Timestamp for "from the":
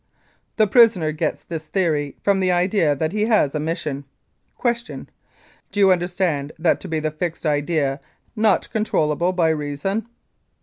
2.23-2.51